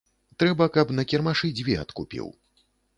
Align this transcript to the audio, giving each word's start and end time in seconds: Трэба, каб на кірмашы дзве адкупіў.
Трэба, 0.43 0.67
каб 0.79 0.95
на 1.01 1.07
кірмашы 1.13 1.55
дзве 1.63 1.79
адкупіў. 1.85 2.37